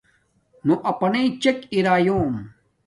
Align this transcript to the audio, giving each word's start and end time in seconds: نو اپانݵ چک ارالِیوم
نو 0.65 0.73
اپانݵ 0.91 1.25
چک 1.41 1.57
ارالِیوم 1.73 2.33